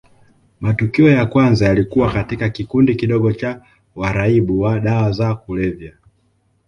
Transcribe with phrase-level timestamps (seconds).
[0.59, 3.61] Matukio ya kwanza yalikuwa katika kikundi kidogo cha
[3.95, 5.93] waraibu wa dawa za kulevya